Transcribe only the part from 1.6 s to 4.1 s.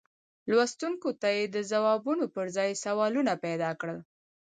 ځوابونو پر ځای سوالونه پیدا کړل.